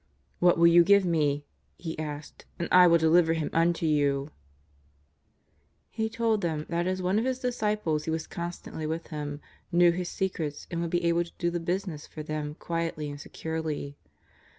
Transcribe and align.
"What 0.39 0.57
will 0.57 0.65
you 0.65 0.83
give 0.83 1.05
me,'' 1.05 1.45
he 1.77 1.99
asked, 1.99 2.45
'^ 2.51 2.53
and 2.57 2.67
I 2.71 2.87
will 2.87 2.97
deliver 2.97 3.33
Him 3.33 3.51
unto 3.53 3.85
you?" 3.85 4.31
He 5.91 6.09
told 6.09 6.41
them 6.41 6.65
that 6.69 6.87
as 6.87 7.03
one 7.03 7.19
of 7.19 7.25
His 7.25 7.37
disciples 7.37 8.05
he 8.05 8.09
was 8.09 8.25
constantly 8.25 8.87
with 8.87 9.09
Him, 9.09 9.41
knew 9.71 9.91
His 9.91 10.09
secrets, 10.09 10.65
and 10.71 10.81
would 10.81 10.89
be 10.89 11.03
able 11.05 11.25
to 11.25 11.31
do 11.37 11.51
the 11.51 11.59
business 11.59 12.07
for 12.07 12.23
them 12.23 12.55
quietly 12.55 13.11
and 13.11 13.21
securely. 13.21 13.95